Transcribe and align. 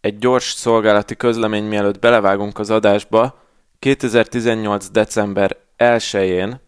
egy 0.00 0.18
gyors 0.18 0.52
szolgálati 0.52 1.16
közlemény 1.16 1.64
mielőtt 1.64 1.98
belevágunk 1.98 2.58
az 2.58 2.70
adásba. 2.70 3.38
2018. 3.78 4.90
december 4.90 5.56
1-én, 5.78 6.60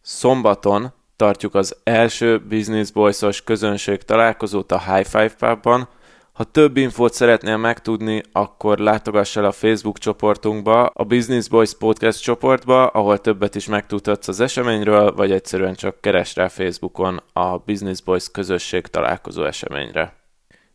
szombaton 0.00 0.92
tartjuk 1.16 1.54
az 1.54 1.76
első 1.82 2.40
Business 2.48 2.90
Boys-os 2.90 3.42
közönség 3.42 4.02
találkozót 4.02 4.72
a 4.72 4.94
High 4.94 5.06
Five 5.06 5.34
Pubban. 5.38 5.88
Ha 6.32 6.44
több 6.44 6.76
infót 6.76 7.12
szeretnél 7.12 7.56
megtudni, 7.56 8.22
akkor 8.32 8.78
látogass 8.78 9.36
el 9.36 9.44
a 9.44 9.52
Facebook 9.52 9.98
csoportunkba, 9.98 10.86
a 10.86 11.04
Business 11.04 11.48
Boys 11.48 11.74
Podcast 11.74 12.22
csoportba, 12.22 12.86
ahol 12.86 13.20
többet 13.20 13.54
is 13.54 13.66
megtudhatsz 13.66 14.28
az 14.28 14.40
eseményről, 14.40 15.14
vagy 15.14 15.30
egyszerűen 15.30 15.74
csak 15.74 16.00
keresd 16.00 16.36
rá 16.36 16.48
Facebookon 16.48 17.22
a 17.32 17.58
Business 17.58 18.00
Boys 18.00 18.30
közösség 18.30 18.86
találkozó 18.86 19.44
eseményre. 19.44 20.16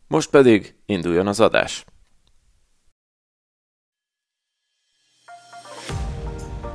Most 0.07 0.29
pedig 0.29 0.75
induljon 0.85 1.27
az 1.27 1.39
adás! 1.39 1.85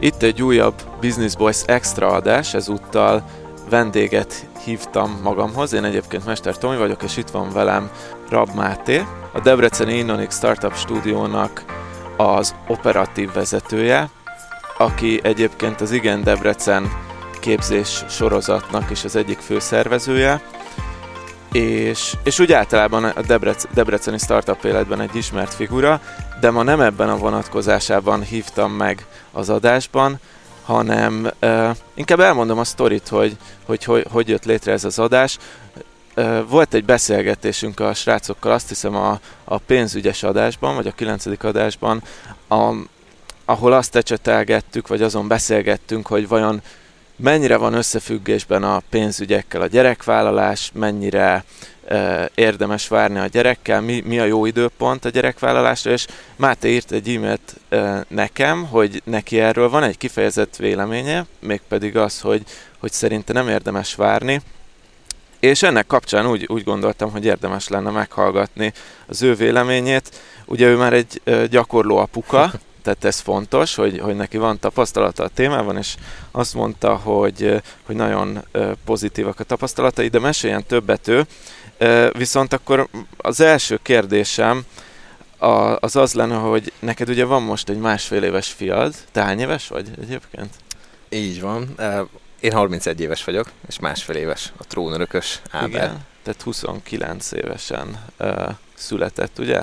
Itt 0.00 0.22
egy 0.22 0.42
újabb 0.42 0.74
Business 1.00 1.34
Boys 1.34 1.62
Extra 1.66 2.06
adás, 2.06 2.54
ezúttal 2.54 3.24
vendéget 3.70 4.46
hívtam 4.64 5.20
magamhoz. 5.22 5.72
Én 5.72 5.84
egyébként 5.84 6.26
Mester 6.26 6.58
Tomi 6.58 6.76
vagyok, 6.76 7.02
és 7.02 7.16
itt 7.16 7.30
van 7.30 7.52
velem 7.52 7.90
Rab 8.30 8.48
Máté, 8.54 9.04
a 9.32 9.40
Debreceni 9.40 9.94
Innonix 9.94 10.36
Startup 10.36 10.76
Stúdiónak 10.76 11.64
az 12.16 12.54
operatív 12.66 13.32
vezetője, 13.32 14.10
aki 14.78 15.20
egyébként 15.22 15.80
az 15.80 15.90
Igen 15.90 16.22
Debrecen 16.22 16.92
képzés 17.40 18.04
sorozatnak 18.08 18.90
is 18.90 19.04
az 19.04 19.16
egyik 19.16 19.38
főszervezője, 19.38 20.42
és, 21.52 22.14
és 22.22 22.38
úgy 22.38 22.52
általában 22.52 23.04
a 23.04 23.22
Debrec, 23.22 23.64
debreceni 23.74 24.18
startup 24.18 24.64
életben 24.64 25.00
egy 25.00 25.16
ismert 25.16 25.54
figura, 25.54 26.00
de 26.40 26.50
ma 26.50 26.62
nem 26.62 26.80
ebben 26.80 27.08
a 27.08 27.16
vonatkozásában 27.16 28.22
hívtam 28.22 28.72
meg 28.72 29.06
az 29.32 29.48
adásban, 29.48 30.20
hanem 30.64 31.30
uh, 31.42 31.76
inkább 31.94 32.20
elmondom 32.20 32.58
a 32.58 32.64
sztorit, 32.64 33.08
hogy 33.08 33.36
hogy, 33.64 33.84
hogy 33.84 34.06
hogy 34.10 34.28
jött 34.28 34.44
létre 34.44 34.72
ez 34.72 34.84
az 34.84 34.98
adás. 34.98 35.38
Uh, 36.16 36.48
volt 36.48 36.74
egy 36.74 36.84
beszélgetésünk 36.84 37.80
a 37.80 37.94
srácokkal, 37.94 38.52
azt 38.52 38.68
hiszem 38.68 38.96
a, 38.96 39.20
a 39.44 39.58
pénzügyes 39.58 40.22
adásban, 40.22 40.74
vagy 40.74 40.86
a 40.86 40.92
kilencedik 40.92 41.44
adásban, 41.44 42.02
a, 42.48 42.72
ahol 43.44 43.72
azt 43.72 43.96
ecsetelgettük, 43.96 44.88
vagy 44.88 45.02
azon 45.02 45.28
beszélgettünk, 45.28 46.06
hogy 46.06 46.28
vajon 46.28 46.62
mennyire 47.18 47.56
van 47.56 47.74
összefüggésben 47.74 48.62
a 48.62 48.82
pénzügyekkel 48.90 49.60
a 49.60 49.66
gyerekvállalás, 49.66 50.70
mennyire 50.74 51.44
érdemes 52.34 52.88
várni 52.88 53.18
a 53.18 53.26
gyerekkel, 53.26 53.80
mi, 53.80 54.02
mi 54.06 54.18
a 54.18 54.24
jó 54.24 54.46
időpont 54.46 55.04
a 55.04 55.08
gyerekvállalásra, 55.08 55.90
és 55.90 56.06
Máté 56.36 56.74
írt 56.74 56.92
egy 56.92 57.08
e-mailt 57.08 57.54
nekem, 58.08 58.66
hogy 58.66 59.02
neki 59.04 59.40
erről 59.40 59.68
van 59.68 59.82
egy 59.82 59.98
kifejezett 59.98 60.56
véleménye, 60.56 61.26
mégpedig 61.40 61.96
az, 61.96 62.20
hogy, 62.20 62.42
hogy 62.78 62.92
szerinte 62.92 63.32
nem 63.32 63.48
érdemes 63.48 63.94
várni, 63.94 64.40
és 65.40 65.62
ennek 65.62 65.86
kapcsán 65.86 66.26
úgy, 66.26 66.46
úgy 66.48 66.64
gondoltam, 66.64 67.10
hogy 67.10 67.24
érdemes 67.24 67.68
lenne 67.68 67.90
meghallgatni 67.90 68.72
az 69.06 69.22
ő 69.22 69.34
véleményét. 69.34 70.20
Ugye 70.46 70.66
ő 70.66 70.76
már 70.76 70.92
egy 70.92 71.22
gyakorló 71.50 71.96
apuka, 71.96 72.52
tehát 72.82 73.04
ez 73.04 73.18
fontos, 73.18 73.74
hogy, 73.74 73.98
hogy 73.98 74.16
neki 74.16 74.36
van 74.36 74.58
tapasztalata 74.58 75.24
a 75.24 75.28
témában, 75.28 75.76
és 75.76 75.94
azt 76.30 76.54
mondta, 76.54 76.96
hogy, 76.96 77.62
hogy 77.86 77.96
nagyon 77.96 78.44
pozitívak 78.84 79.40
a 79.40 79.44
tapasztalatai, 79.44 80.08
de 80.08 80.18
meséljen 80.18 80.64
többet 80.66 81.08
ő. 81.08 81.26
Viszont 82.12 82.52
akkor 82.52 82.88
az 83.16 83.40
első 83.40 83.78
kérdésem 83.82 84.64
az 85.80 85.96
az 85.96 86.14
lenne, 86.14 86.36
hogy 86.36 86.72
neked 86.78 87.08
ugye 87.08 87.24
van 87.24 87.42
most 87.42 87.68
egy 87.68 87.78
másfél 87.78 88.22
éves 88.22 88.48
fiad, 88.48 88.94
te 89.12 89.22
hány 89.22 89.40
éves 89.40 89.68
vagy 89.68 89.90
egyébként? 90.00 90.54
Így 91.08 91.40
van. 91.40 91.74
Én 92.40 92.52
31 92.52 93.00
éves 93.00 93.24
vagyok, 93.24 93.50
és 93.68 93.78
másfél 93.78 94.16
éves 94.16 94.52
a 94.56 94.64
trónörökös 94.64 95.40
Ábel. 95.50 95.68
Igen, 95.68 96.04
tehát 96.22 96.42
29 96.42 97.32
évesen 97.32 98.04
született, 98.78 99.38
ugye? 99.38 99.60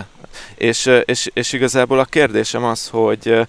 És, 0.55 0.91
és, 1.05 1.29
és 1.33 1.53
igazából 1.53 1.99
a 1.99 2.05
kérdésem 2.05 2.63
az, 2.63 2.87
hogy 2.87 3.47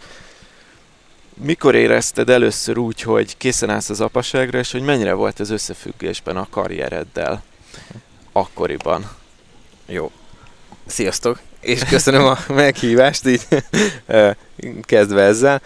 mikor 1.34 1.74
érezted 1.74 2.30
először 2.30 2.78
úgy, 2.78 3.00
hogy 3.02 3.36
készen 3.36 3.70
állsz 3.70 3.90
az 3.90 4.00
apaságra, 4.00 4.58
és 4.58 4.72
hogy 4.72 4.82
mennyire 4.82 5.12
volt 5.12 5.40
ez 5.40 5.50
összefüggésben 5.50 6.36
a 6.36 6.46
karriereddel 6.50 7.42
akkoriban? 8.32 9.10
Jó. 9.86 10.10
Sziasztok! 10.86 11.40
És 11.60 11.84
köszönöm 11.84 12.24
a 12.24 12.38
meghívást, 12.48 13.26
így 13.26 13.46
kezdve 14.82 15.22
ezzel. 15.22 15.62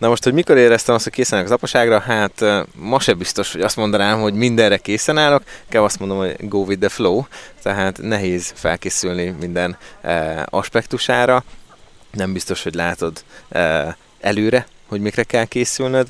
Na 0.00 0.08
most, 0.08 0.24
hogy 0.24 0.32
mikor 0.32 0.56
éreztem 0.56 0.94
azt, 0.94 1.04
hogy 1.04 1.12
készen 1.12 1.38
állok 1.38 1.50
az 1.50 1.56
apaságra, 1.56 1.98
hát 1.98 2.44
ma 2.74 3.00
se 3.00 3.14
biztos, 3.14 3.52
hogy 3.52 3.60
azt 3.60 3.76
mondanám, 3.76 4.20
hogy 4.20 4.34
mindenre 4.34 4.76
készen 4.76 5.18
állok, 5.18 5.42
kell 5.68 5.82
azt 5.82 5.98
mondom, 5.98 6.18
hogy 6.18 6.36
go 6.48 6.58
with 6.58 6.80
the 6.80 6.88
flow, 6.88 7.22
tehát 7.62 7.98
nehéz 8.02 8.52
felkészülni 8.54 9.34
minden 9.40 9.76
e, 10.00 10.46
aspektusára, 10.50 11.44
nem 12.10 12.32
biztos, 12.32 12.62
hogy 12.62 12.74
látod 12.74 13.24
e, 13.48 13.96
előre, 14.20 14.66
hogy 14.86 15.00
mikre 15.00 15.22
kell 15.22 15.44
készülnöd, 15.44 16.08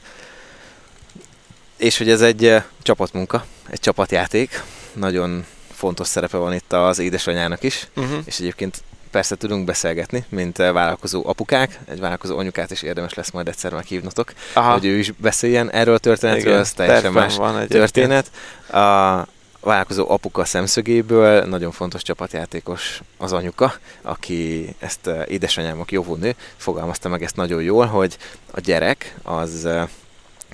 és 1.76 1.98
hogy 1.98 2.10
ez 2.10 2.20
egy 2.20 2.44
e, 2.44 2.66
csapatmunka, 2.82 3.44
egy 3.70 3.80
csapatjáték, 3.80 4.62
nagyon 4.92 5.44
fontos 5.72 6.06
szerepe 6.06 6.36
van 6.36 6.54
itt 6.54 6.72
az 6.72 6.98
édesanyának 6.98 7.62
is, 7.62 7.88
uh-huh. 7.96 8.18
és 8.24 8.38
egyébként 8.38 8.82
persze 9.10 9.36
tudunk 9.36 9.64
beszélgetni, 9.64 10.24
mint 10.28 10.58
eh, 10.58 10.72
vállalkozó 10.72 11.22
apukák, 11.26 11.78
egy 11.88 12.00
vállalkozó 12.00 12.38
anyukát 12.38 12.70
is 12.70 12.82
érdemes 12.82 13.14
lesz 13.14 13.30
majd 13.30 13.48
egyszer 13.48 13.72
meghívnotok, 13.72 14.32
Aha. 14.52 14.72
hogy 14.72 14.84
ő 14.84 14.98
is 14.98 15.10
beszéljen 15.10 15.70
erről 15.70 15.94
a 15.94 15.98
történetről, 15.98 16.58
ez 16.58 16.72
teljesen 16.72 17.12
más 17.12 17.36
van 17.36 17.66
történet. 17.66 18.30
A 18.72 19.26
vállalkozó 19.60 20.10
apuka 20.10 20.44
szemszögéből 20.44 21.44
nagyon 21.44 21.70
fontos 21.70 22.02
csapatjátékos 22.02 23.00
az 23.18 23.32
anyuka, 23.32 23.74
aki 24.02 24.74
ezt 24.78 25.06
eh, 25.06 25.24
édesanyámok 25.28 25.92
jóvónő 25.92 26.34
fogalmazta 26.56 27.08
meg 27.08 27.22
ezt 27.22 27.36
nagyon 27.36 27.62
jól, 27.62 27.86
hogy 27.86 28.16
a 28.50 28.60
gyerek 28.60 29.14
az 29.22 29.66
eh, 29.66 29.88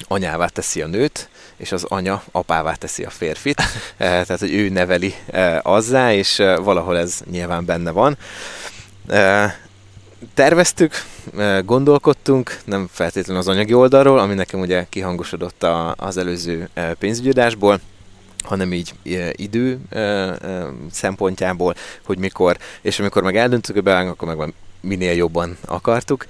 anyává 0.09 0.47
teszi 0.47 0.83
a 0.83 0.87
nőt, 0.87 1.29
és 1.57 1.73
az 1.73 1.85
anya 1.85 2.23
apává 2.33 2.75
teszi 2.75 3.05
a 3.05 3.11
férfit, 3.11 3.61
eh, 3.97 4.25
tehát 4.25 4.39
hogy 4.39 4.55
ő 4.55 4.69
neveli 4.69 5.15
eh, 5.27 5.59
azzá, 5.63 6.13
és 6.13 6.39
eh, 6.39 6.57
valahol 6.57 6.99
ez 6.99 7.21
nyilván 7.31 7.65
benne 7.65 7.91
van. 7.91 8.17
Terveztük, 10.35 10.95
gondolkodtunk, 11.65 12.59
nem 12.65 12.89
feltétlenül 12.93 13.43
az 13.43 13.49
anyagi 13.49 13.75
oldalról, 13.75 14.19
ami 14.19 14.35
nekem 14.35 14.61
ugye 14.61 14.87
kihangosodott 14.89 15.67
az 15.97 16.17
előző 16.17 16.69
pénzügyadásból, 16.99 17.81
hanem 18.43 18.73
így 18.73 18.95
idő 19.33 19.81
szempontjából, 20.91 21.75
hogy 22.05 22.19
mikor, 22.19 22.57
és 22.81 22.99
amikor 22.99 23.23
meg 23.23 23.37
eldöntük, 23.37 23.75
hogy 23.75 23.85
bevágunk, 23.85 24.23
akkor 24.23 24.37
meg 24.37 24.55
minél 24.81 25.13
jobban 25.13 25.57
akartuk, 25.65 26.27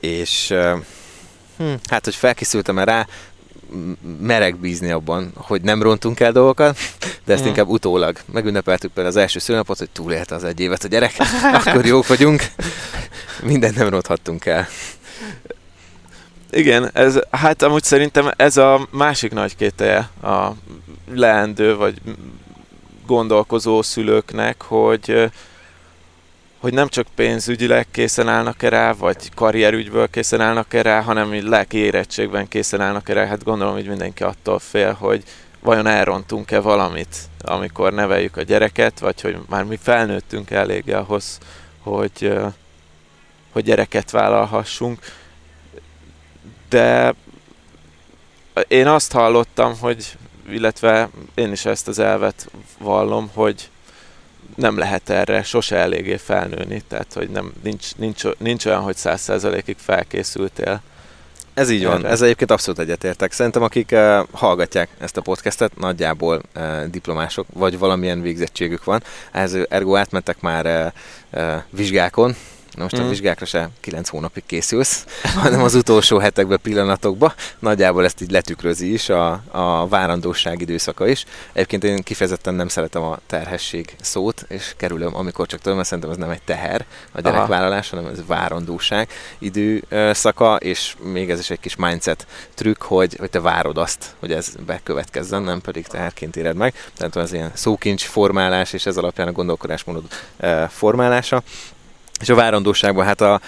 és 0.00 0.54
hm, 1.56 1.74
hát, 1.88 2.04
hogy 2.04 2.14
felkészültem 2.14 2.78
rá, 2.78 3.06
merek 4.20 4.56
bízni 4.56 4.90
abban, 4.90 5.32
hogy 5.34 5.62
nem 5.62 5.82
rontunk 5.82 6.20
el 6.20 6.32
dolgokat, 6.32 6.78
de 7.24 7.32
ezt 7.32 7.44
mm. 7.44 7.46
inkább 7.46 7.68
utólag. 7.68 8.18
Megünnepeltük 8.32 8.92
például 8.92 9.16
az 9.16 9.22
első 9.22 9.38
szülnapot, 9.38 9.78
hogy 9.78 9.90
túlélte 9.90 10.34
az 10.34 10.44
egy 10.44 10.60
évet 10.60 10.84
a 10.84 10.88
gyerek, 10.88 11.12
akkor 11.64 11.86
jók 11.86 12.06
vagyunk. 12.06 12.42
Mindent 13.42 13.76
nem 13.76 13.88
ronthattunk 13.88 14.46
el. 14.46 14.68
Igen, 16.50 16.90
ez, 16.92 17.18
hát 17.30 17.62
amúgy 17.62 17.82
szerintem 17.82 18.30
ez 18.36 18.56
a 18.56 18.86
másik 18.90 19.32
nagy 19.32 19.56
kételje 19.56 20.10
a 20.22 20.50
leendő 21.14 21.76
vagy 21.76 22.00
gondolkozó 23.06 23.82
szülőknek, 23.82 24.62
hogy 24.62 25.30
hogy 26.60 26.72
nem 26.72 26.88
csak 26.88 27.06
pénzügyileg 27.14 27.86
készen 27.90 28.28
állnak-e 28.28 28.92
vagy 28.92 29.34
karrierügyből 29.34 30.10
készen 30.10 30.40
állnak-e 30.40 31.00
hanem 31.00 31.34
így 31.34 31.42
lelki 31.42 31.76
érettségben 31.76 32.48
készen 32.48 32.80
állnak-e. 32.80 33.26
Hát 33.26 33.44
gondolom, 33.44 33.74
hogy 33.74 33.88
mindenki 33.88 34.22
attól 34.22 34.58
fél, 34.58 34.92
hogy 34.92 35.22
vajon 35.60 35.86
elrontunk-e 35.86 36.60
valamit, 36.60 37.16
amikor 37.40 37.92
neveljük 37.92 38.36
a 38.36 38.42
gyereket, 38.42 38.98
vagy 38.98 39.20
hogy 39.20 39.38
már 39.48 39.64
mi 39.64 39.78
felnőttünk 39.82 40.50
eléggé 40.50 40.92
ahhoz, 40.92 41.38
hogy, 41.82 42.32
hogy 43.52 43.64
gyereket 43.64 44.10
vállalhassunk. 44.10 44.98
De 46.68 47.14
én 48.68 48.86
azt 48.86 49.12
hallottam, 49.12 49.78
hogy, 49.78 50.16
illetve 50.50 51.08
én 51.34 51.52
is 51.52 51.64
ezt 51.64 51.88
az 51.88 51.98
elvet 51.98 52.50
vallom, 52.78 53.30
hogy 53.34 53.68
nem 54.56 54.78
lehet 54.78 55.10
erre 55.10 55.42
sose 55.42 55.76
eléggé 55.76 56.16
felnőni, 56.16 56.82
tehát 56.88 57.12
hogy 57.12 57.28
nem, 57.28 57.52
nincs, 57.62 57.96
nincs, 57.96 58.22
nincs 58.38 58.66
olyan, 58.66 58.80
hogy 58.80 58.96
száz 58.96 59.20
százalékig 59.20 59.76
felkészültél. 59.78 60.80
Ez 61.54 61.70
így 61.70 61.84
van, 61.84 61.98
Erre. 61.98 62.08
ez 62.08 62.22
egyébként 62.22 62.50
abszolút 62.50 62.80
egyetértek. 62.80 63.32
Szerintem 63.32 63.62
akik 63.62 63.90
uh, 63.92 64.18
hallgatják 64.30 64.88
ezt 64.98 65.16
a 65.16 65.20
podcastet, 65.20 65.76
nagyjából 65.76 66.42
uh, 66.56 66.84
diplomások, 66.84 67.46
vagy 67.52 67.78
valamilyen 67.78 68.20
végzettségük 68.20 68.84
van, 68.84 69.02
ez 69.32 69.56
ergo 69.68 69.96
átmentek 69.96 70.40
már 70.40 70.92
uh, 71.32 71.42
uh, 71.42 71.62
vizsgákon, 71.70 72.36
Na 72.76 72.82
most 72.82 73.00
mm. 73.00 73.04
a 73.04 73.08
vizsgákra 73.08 73.46
se 73.46 73.70
9 73.80 74.08
hónapig 74.08 74.42
készülsz, 74.46 75.06
hanem 75.42 75.62
az 75.62 75.74
utolsó 75.74 76.18
hetekben, 76.18 76.58
pillanatokban. 76.62 77.32
Nagyjából 77.58 78.04
ezt 78.04 78.20
így 78.20 78.30
letükrözi 78.30 78.92
is 78.92 79.08
a, 79.08 79.42
a 79.50 79.88
várandóság 79.88 80.60
időszaka 80.60 81.06
is. 81.06 81.24
Egyébként 81.52 81.84
én 81.84 82.02
kifejezetten 82.02 82.54
nem 82.54 82.68
szeretem 82.68 83.02
a 83.02 83.18
terhesség 83.26 83.96
szót, 84.00 84.44
és 84.48 84.74
kerülöm, 84.76 85.16
amikor 85.16 85.46
csak 85.46 85.60
tudom, 85.60 85.76
mert 85.76 85.88
szerintem 85.88 86.12
ez 86.12 86.18
nem 86.18 86.30
egy 86.30 86.42
teher 86.42 86.84
a 87.12 87.20
gyerekvállalás, 87.20 87.90
hanem 87.90 88.06
ez 88.06 88.26
várandóság 88.26 89.08
időszaka, 89.38 90.56
és 90.56 90.94
még 91.02 91.30
ez 91.30 91.38
is 91.38 91.50
egy 91.50 91.60
kis 91.60 91.76
mindset 91.76 92.26
trükk, 92.54 92.82
hogy, 92.82 93.16
hogy 93.18 93.30
te 93.30 93.40
várod 93.40 93.78
azt, 93.78 94.14
hogy 94.18 94.32
ez 94.32 94.54
bekövetkezzen, 94.66 95.42
nem 95.42 95.60
pedig 95.60 95.86
teherként 95.86 96.36
éred 96.36 96.56
meg. 96.56 96.74
Tehát 96.96 97.16
az 97.16 97.32
ilyen 97.32 97.50
szókincs 97.54 98.04
formálás, 98.04 98.72
és 98.72 98.86
ez 98.86 98.96
alapján 98.96 99.28
a 99.28 99.32
gondolkodásmódod 99.32 100.04
formálása. 100.68 101.42
És 102.20 102.28
a 102.28 102.34
várandóságban 102.34 103.04
hát 103.04 103.20
a, 103.20 103.40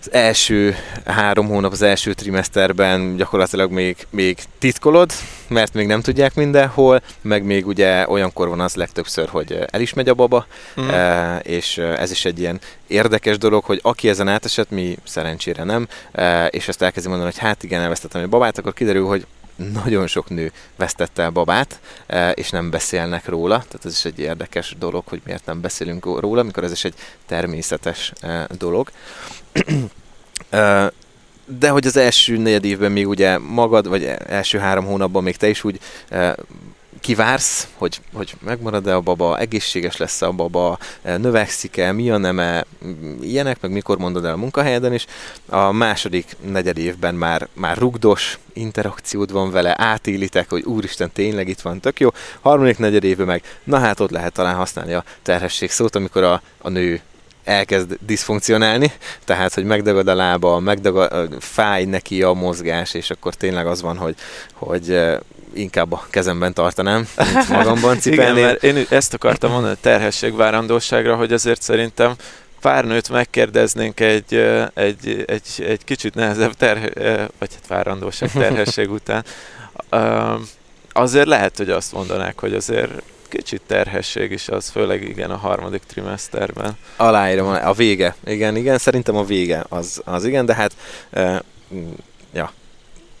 az 0.00 0.12
első 0.12 0.76
három 1.04 1.46
hónap, 1.46 1.72
az 1.72 1.82
első 1.82 2.12
trimeszterben 2.12 3.16
gyakorlatilag 3.16 3.70
még, 3.70 3.96
még 4.10 4.38
titkolod, 4.58 5.12
mert 5.48 5.74
még 5.74 5.86
nem 5.86 6.00
tudják 6.00 6.34
mindenhol, 6.34 7.02
meg 7.20 7.44
még 7.44 7.66
ugye 7.66 8.08
olyankor 8.08 8.48
van 8.48 8.60
az 8.60 8.74
legtöbbször, 8.74 9.28
hogy 9.28 9.58
el 9.70 9.80
is 9.80 9.92
megy 9.92 10.08
a 10.08 10.14
baba, 10.14 10.46
Mm. 10.80 11.36
és 11.42 11.78
ez 11.78 12.10
is 12.10 12.24
egy 12.24 12.38
ilyen 12.40 12.60
érdekes 12.86 13.38
dolog, 13.38 13.64
hogy 13.64 13.80
aki 13.82 14.08
ezen 14.08 14.28
átesett, 14.28 14.70
mi 14.70 14.96
szerencsére 15.04 15.64
nem, 15.64 15.88
e, 16.12 16.46
és 16.46 16.68
ezt 16.68 16.82
elkezdi 16.82 17.08
mondani, 17.08 17.30
hogy 17.30 17.40
hát 17.40 17.62
igen, 17.62 17.80
elvesztettem 17.82 18.22
egy 18.22 18.28
babát, 18.28 18.58
akkor 18.58 18.72
kiderül, 18.72 19.06
hogy 19.06 19.26
nagyon 19.56 20.06
sok 20.06 20.28
nő 20.28 20.52
vesztette 20.76 21.22
el 21.22 21.30
babát, 21.30 21.80
e, 22.06 22.30
és 22.30 22.50
nem 22.50 22.70
beszélnek 22.70 23.28
róla, 23.28 23.56
tehát 23.56 23.84
ez 23.84 23.92
is 23.92 24.04
egy 24.04 24.18
érdekes 24.18 24.74
dolog, 24.78 25.02
hogy 25.06 25.20
miért 25.24 25.46
nem 25.46 25.60
beszélünk 25.60 26.04
róla, 26.04 26.42
mikor 26.42 26.64
ez 26.64 26.72
is 26.72 26.84
egy 26.84 26.94
természetes 27.26 28.12
e, 28.20 28.46
dolog. 28.58 28.90
E, 30.50 30.92
de 31.44 31.68
hogy 31.68 31.86
az 31.86 31.96
első 31.96 32.36
negyed 32.36 32.64
évben 32.64 32.92
még 32.92 33.08
ugye 33.08 33.38
magad, 33.38 33.88
vagy 33.88 34.04
első 34.26 34.58
három 34.58 34.84
hónapban 34.84 35.22
még 35.22 35.36
te 35.36 35.48
is 35.48 35.64
úgy 35.64 35.80
kivársz, 37.06 37.68
hogy, 37.74 38.00
hogy 38.12 38.34
megmarad-e 38.40 38.94
a 38.94 39.00
baba, 39.00 39.38
egészséges 39.38 39.96
lesz 39.96 40.22
a 40.22 40.30
baba, 40.30 40.78
e, 41.02 41.16
növekszik-e, 41.16 41.92
mi 41.92 42.10
a 42.10 42.16
neme, 42.16 42.64
ilyenek, 43.20 43.60
meg 43.60 43.70
mikor 43.70 43.98
mondod 43.98 44.24
el 44.24 44.32
a 44.32 44.36
munkahelyeden 44.36 44.92
is. 44.92 45.06
A 45.48 45.72
második 45.72 46.36
negyed 46.40 46.78
évben 46.78 47.14
már, 47.14 47.48
már 47.52 47.76
rugdos 47.76 48.38
interakciód 48.52 49.32
van 49.32 49.50
vele, 49.50 49.74
átélitek, 49.78 50.50
hogy 50.50 50.62
úristen, 50.62 51.12
tényleg 51.12 51.48
itt 51.48 51.60
van, 51.60 51.80
tök 51.80 52.00
jó. 52.00 52.10
Harmadik 52.40 52.78
negyed 52.78 53.04
évben 53.04 53.26
meg, 53.26 53.42
na 53.64 53.78
hát 53.78 54.00
ott 54.00 54.10
lehet 54.10 54.32
talán 54.32 54.54
használni 54.54 54.92
a 54.92 55.04
terhesség 55.22 55.70
szót, 55.70 55.96
amikor 55.96 56.22
a, 56.22 56.42
a 56.58 56.68
nő 56.68 57.00
elkezd 57.44 57.98
diszfunkcionálni, 58.06 58.92
tehát, 59.24 59.54
hogy 59.54 59.64
megdagad 59.64 60.08
a 60.08 60.14
lába, 60.14 60.58
megdagad, 60.58 61.36
fáj 61.38 61.84
neki 61.84 62.22
a 62.22 62.32
mozgás, 62.32 62.94
és 62.94 63.10
akkor 63.10 63.34
tényleg 63.34 63.66
az 63.66 63.82
van, 63.82 63.96
hogy, 63.96 64.14
hogy 64.52 64.90
eh, 64.90 65.18
inkább 65.56 65.92
a 65.92 66.06
kezemben 66.10 66.52
tartanám, 66.52 67.08
mint 67.16 67.48
magamban 67.48 67.90
Igen, 67.90 68.00
cipelném. 68.00 68.44
mert 68.44 68.62
én 68.62 68.86
ezt 68.88 69.14
akartam 69.14 69.50
mondani 69.50 69.72
a 69.72 69.78
terhesség 69.80 70.34
várandóságra, 70.34 71.16
hogy 71.16 71.32
azért 71.32 71.62
szerintem 71.62 72.14
pár 72.60 72.84
nőt 72.84 73.08
megkérdeznénk 73.08 74.00
egy, 74.00 74.34
egy, 74.74 75.24
egy, 75.26 75.64
egy 75.66 75.84
kicsit 75.84 76.14
nehezebb 76.14 76.52
terhe, 76.52 76.90
vagy 77.38 77.54
hát 77.54 77.66
várandóság, 77.68 78.30
terhesség 78.32 78.90
után, 78.90 79.24
azért 80.92 81.26
lehet, 81.26 81.56
hogy 81.56 81.70
azt 81.70 81.92
mondanák, 81.92 82.40
hogy 82.40 82.54
azért 82.54 83.02
kicsit 83.28 83.62
terhesség 83.66 84.30
is 84.30 84.48
az, 84.48 84.68
főleg 84.68 85.02
igen 85.02 85.30
a 85.30 85.36
harmadik 85.36 85.82
trimeszterben. 85.86 86.76
Aláírom, 86.96 87.46
a 87.48 87.72
vége. 87.72 88.14
Igen, 88.24 88.56
igen, 88.56 88.78
szerintem 88.78 89.16
a 89.16 89.24
vége 89.24 89.64
az, 89.68 90.00
az 90.04 90.24
igen, 90.24 90.46
de 90.46 90.54
hát 90.54 90.76
ja, 92.32 92.52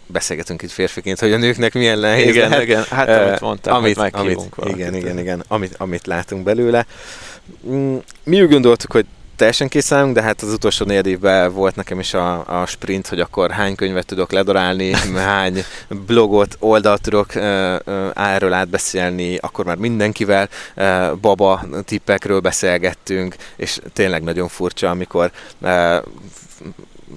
beszélgetünk 0.06 0.62
itt 0.62 0.70
férfiként, 0.70 1.20
hogy 1.20 1.32
a 1.32 1.36
nőknek 1.36 1.74
milyen 1.74 1.98
nehéz 1.98 2.34
Igen, 2.34 2.48
lehet. 2.48 2.64
igen, 2.64 2.84
hát 2.90 3.08
Ö, 3.08 3.26
amit 3.26 3.40
mondtam, 3.40 3.74
amit, 3.74 3.96
hogy 3.96 4.12
meghívunk 4.12 4.38
amit, 4.38 4.54
valakit. 4.54 4.78
Igen, 4.78 4.94
igen, 4.94 5.18
igen, 5.18 5.44
amit, 5.48 5.74
amit 5.78 6.06
látunk 6.06 6.44
belőle. 6.44 6.86
Mm, 7.68 7.96
Mi 8.24 8.42
úgy 8.42 8.50
gondoltuk, 8.50 8.92
hogy 8.92 9.06
teljesen 9.36 9.68
készállunk, 9.68 10.14
de 10.14 10.22
hát 10.22 10.42
az 10.42 10.52
utolsó 10.52 10.84
négy 10.84 11.06
évben 11.06 11.52
volt 11.52 11.76
nekem 11.76 11.98
is 11.98 12.14
a, 12.14 12.60
a 12.60 12.66
sprint, 12.66 13.06
hogy 13.06 13.20
akkor 13.20 13.50
hány 13.50 13.74
könyvet 13.74 14.06
tudok 14.06 14.32
ledarálni, 14.32 14.92
hány 15.14 15.64
blogot, 16.06 16.56
oldalt 16.58 17.02
tudok 17.02 17.34
erről 18.14 18.52
átbeszélni, 18.52 19.36
akkor 19.36 19.64
már 19.64 19.76
mindenkivel 19.76 20.48
uh, 20.76 21.16
baba 21.16 21.64
tippekről 21.84 22.40
beszélgettünk, 22.40 23.36
és 23.56 23.80
tényleg 23.92 24.22
nagyon 24.22 24.48
furcsa, 24.48 24.90
amikor 24.90 25.30
uh, 25.60 25.96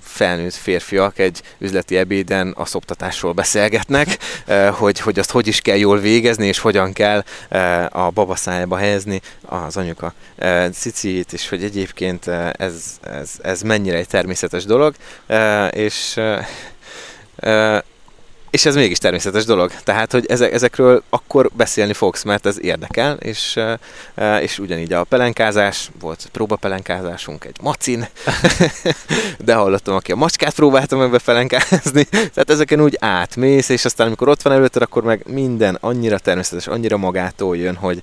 felnőtt 0.04 0.54
férfiak 0.54 1.20
egy 1.20 1.42
üzleti 1.58 1.98
ebéden 1.98 2.54
a 2.58 2.66
szoptatásról 2.66 3.34
beszélgetnek, 3.34 4.18
eh, 4.46 4.74
hogy, 4.74 5.00
hogy 5.00 5.20
azt 5.20 5.32
hogy 5.32 5.48
is 5.48 5.62
kell 5.62 5.78
jól 5.78 6.00
végezni, 6.00 6.48
és 6.48 6.60
hogyan 6.60 6.94
kell 6.94 7.24
eh, 7.50 7.96
a 8.06 8.10
baba 8.10 8.36
szájába 8.36 8.78
helyezni 8.78 9.22
az 9.46 9.78
anyuka 9.78 10.14
eh, 10.36 10.70
cicit, 10.72 11.34
és 11.34 11.50
hogy 11.50 11.64
egyébként 11.64 12.28
ez, 12.52 13.00
ez, 13.02 13.32
ez 13.42 13.62
mennyire 13.62 13.98
egy 13.98 14.08
természetes 14.08 14.66
dolog, 14.66 14.96
és 15.72 16.20
és 18.50 18.66
ez 18.66 18.76
mégis 18.76 18.98
természetes 18.98 19.46
dolog. 19.46 19.72
Tehát, 19.84 20.12
hogy 20.12 20.26
ezek, 20.26 20.54
ezekről 20.54 21.04
akkor 21.10 21.50
beszélni 21.54 21.94
fogsz, 21.94 22.24
mert 22.24 22.46
ez 22.46 22.64
érdekel, 22.64 23.18
és, 23.20 23.60
és 24.42 24.60
ugyanígy 24.60 24.94
a 24.94 25.04
pelenkázás, 25.04 25.90
volt 26.00 26.30
próbapelenkázásunk 26.32 27.46
egy 27.46 27.58
macin, 27.62 28.08
de 29.46 29.54
hallottam, 29.54 29.96
aki 29.96 30.12
a 30.12 30.16
macskát 30.16 30.54
próbálta 30.54 30.98
meg 30.98 31.12
bepelenkázni, 31.12 32.04
tehát 32.34 32.50
ezeken 32.50 32.82
úgy 32.82 32.98
átmész, 33.00 33.70
és 33.70 33.86
aztán 33.86 34.08
amikor 34.08 34.30
ott 34.30 34.42
van 34.42 34.54
előtted, 34.54 34.82
akkor 34.82 35.04
meg 35.04 35.24
minden 35.28 35.78
annyira 35.82 36.20
természetes, 36.20 36.68
annyira 36.68 36.98
magától 36.98 37.58
jön, 37.58 37.76
hogy, 37.76 38.02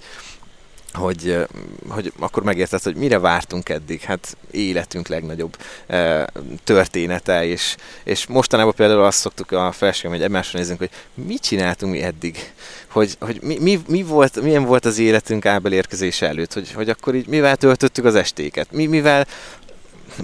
hogy, 0.97 1.47
hogy 1.89 2.13
akkor 2.19 2.43
megérted, 2.43 2.83
hogy 2.83 2.97
mire 2.97 3.19
vártunk 3.19 3.69
eddig, 3.69 4.01
hát 4.01 4.37
életünk 4.51 5.09
legnagyobb 5.09 5.57
eh, 5.87 6.25
története, 6.65 7.47
és, 7.47 7.77
és 8.05 8.27
mostanában 8.27 8.73
például 8.77 9.05
azt 9.05 9.19
szoktuk 9.19 9.53
a 9.53 9.73
feleségem, 9.73 10.11
hogy 10.11 10.23
egymásra 10.23 10.59
nézünk, 10.59 10.79
hogy 10.79 10.91
mit 11.15 11.43
csináltunk 11.43 11.93
mi 11.93 12.03
eddig, 12.03 12.53
hogy, 12.91 13.17
hogy 13.21 13.39
mi, 13.43 13.59
mi, 13.61 13.83
mi 13.89 14.03
volt, 14.03 14.43
milyen 14.43 14.65
volt 14.65 14.85
az 14.85 14.99
életünk 14.99 15.47
Ábel 15.47 15.73
érkezése 15.73 16.27
előtt, 16.27 16.53
hogy, 16.53 16.73
hogy 16.73 16.89
akkor 16.89 17.15
így 17.15 17.27
mivel 17.27 17.57
töltöttük 17.57 18.05
az 18.05 18.15
estéket, 18.15 18.73
mi, 18.73 18.87
mivel 18.87 19.27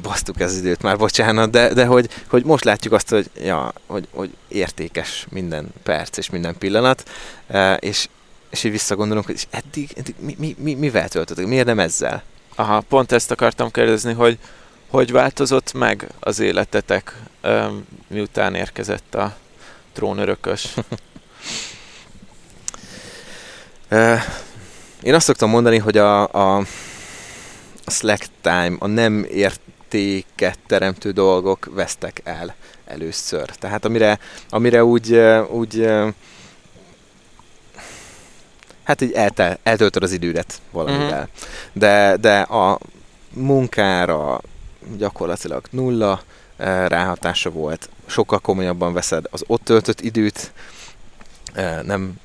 basztuk 0.02 0.40
ez 0.40 0.56
időt 0.56 0.82
már, 0.82 0.96
bocsánat, 0.96 1.50
de, 1.50 1.74
de 1.74 1.84
hogy, 1.84 2.08
hogy 2.26 2.44
most 2.44 2.64
látjuk 2.64 2.92
azt, 2.92 3.08
hogy, 3.08 3.30
ja, 3.42 3.72
hogy, 3.86 4.08
hogy 4.10 4.30
értékes 4.48 5.26
minden 5.30 5.68
perc 5.82 6.16
és 6.16 6.30
minden 6.30 6.58
pillanat, 6.58 7.08
eh, 7.46 7.76
és, 7.80 8.08
és 8.52 8.64
így 8.64 8.70
visszagondolunk, 8.72 9.26
hogy 9.26 9.34
és 9.34 9.46
eddig, 9.50 9.90
eddig 9.96 10.14
mi, 10.18 10.36
mi, 10.38 10.56
mi, 10.58 10.74
mivel 10.74 11.08
töltöttük, 11.08 11.46
miért 11.46 11.66
nem 11.66 11.78
ezzel? 11.78 12.22
Aha, 12.54 12.80
pont 12.80 13.12
ezt 13.12 13.30
akartam 13.30 13.70
kérdezni, 13.70 14.12
hogy 14.12 14.38
hogy 14.92 15.12
változott 15.12 15.72
meg 15.72 16.06
az 16.20 16.38
életetek, 16.38 17.16
miután 18.08 18.54
érkezett 18.54 19.14
a 19.14 19.36
trónörökös? 19.92 20.68
Én 25.02 25.14
azt 25.14 25.26
szoktam 25.26 25.50
mondani, 25.50 25.78
hogy 25.78 25.96
a, 25.96 26.22
a, 26.56 26.64
slack 27.86 28.26
time, 28.40 28.76
a 28.78 28.86
nem 28.86 29.26
értéket 29.30 30.58
teremtő 30.66 31.10
dolgok 31.10 31.68
vesztek 31.70 32.20
el 32.24 32.54
először. 32.84 33.50
Tehát 33.50 33.84
amire, 33.84 34.18
amire 34.48 34.84
úgy, 34.84 35.16
úgy 35.50 35.88
hát 38.82 39.00
így 39.00 39.12
eltel, 39.12 39.58
eltöltöd 39.62 40.02
az 40.02 40.12
idődet 40.12 40.60
valamivel. 40.70 41.20
Mhm. 41.20 41.48
De, 41.72 42.16
de 42.20 42.40
a 42.40 42.78
munkára 43.32 44.40
gyakorlatilag 44.96 45.64
nulla 45.70 46.22
ráhatása 46.86 47.50
volt. 47.50 47.88
Sokkal 48.06 48.38
komolyabban 48.38 48.92
veszed 48.92 49.24
az 49.30 49.44
ott 49.46 49.64
töltött 49.64 50.00
időt, 50.00 50.52
nem 51.82 52.20